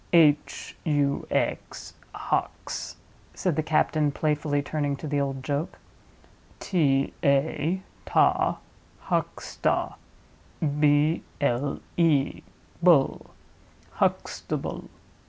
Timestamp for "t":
6.59-7.13